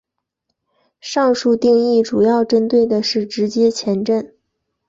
[0.99, 4.33] 上述定义主要针对的是直接前震。